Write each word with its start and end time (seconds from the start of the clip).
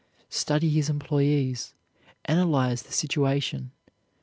Study 0.31 0.71
his 0.71 0.89
employees; 0.89 1.75
analyze 2.25 2.81
the 2.81 2.91
situation. 2.91 3.69